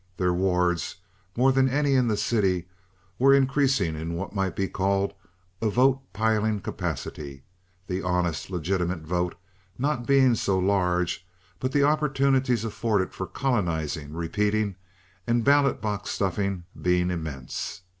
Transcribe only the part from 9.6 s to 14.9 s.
not being so large, but the opportunities afforded for colonizing, repeating,